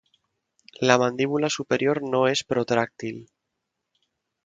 La 0.91 0.95
mandíbula 0.97 1.47
superior 1.57 2.01
no 2.01 2.25
es 2.33 2.43
protráctil. 2.55 3.25